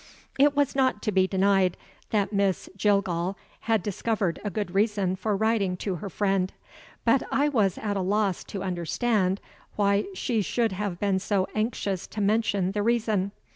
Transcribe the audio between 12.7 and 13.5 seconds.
the reason.